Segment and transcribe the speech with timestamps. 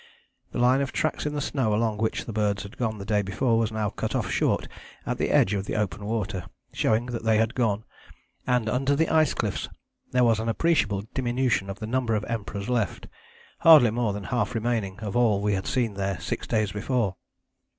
[0.51, 3.21] The line of tracks in the snow along which the birds had gone the day
[3.21, 4.67] before was now cut off short
[5.05, 7.83] at the edge of the open water, showing that they had gone,
[8.47, 9.69] and under the ice cliffs
[10.11, 13.05] there was an appreciable diminution in the number of Emperors left,
[13.59, 17.15] hardly more than half remaining of all that we had seen there six days before."